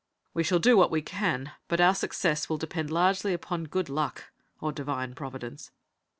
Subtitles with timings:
[0.33, 4.31] "We shall do what we can, but our success will depend largely upon good luck
[4.59, 5.69] or Divine Providence."